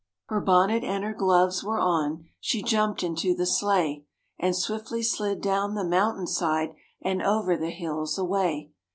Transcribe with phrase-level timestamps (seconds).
[0.29, 4.07] Her bonnet and her gloves were on, she jumped into the sleigh,
[4.39, 8.71] And swiftly slid down the mountain side and over the hills away.